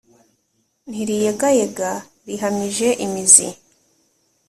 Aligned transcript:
Ntiriyegayega 0.89 1.91
rihamije 2.27 2.87
imizi. 3.05 3.47